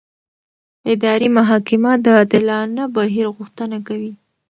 [0.93, 4.13] اداري محاکمه د عادلانه بهیر غوښتنه کوي.